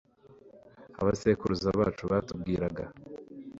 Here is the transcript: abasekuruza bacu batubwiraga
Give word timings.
abasekuruza 1.01 1.69
bacu 1.79 2.03
batubwiraga 2.11 2.83